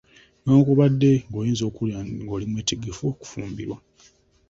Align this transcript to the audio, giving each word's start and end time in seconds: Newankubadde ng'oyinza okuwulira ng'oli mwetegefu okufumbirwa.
Newankubadde 0.43 1.11
ng'oyinza 1.29 1.63
okuwulira 1.69 2.01
ng'oli 2.21 2.45
mwetegefu 2.49 3.01
okufumbirwa. 3.13 3.77